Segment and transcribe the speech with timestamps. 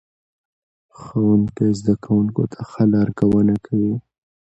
[0.99, 3.95] ښوونکی زده کوونکو ته ښه لارښوونه کوي